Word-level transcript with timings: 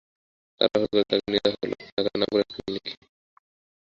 তাড়াহুড়ো 0.61 0.87
করে 0.91 1.03
তাকে 1.09 1.27
নিয়ে 1.31 1.43
যাওয়া 1.45 1.57
হল 1.61 1.71
ঢাকার 1.87 2.15
নামকরা 2.19 2.41
একটা 2.43 2.55
ক্লিনিক। 2.57 2.85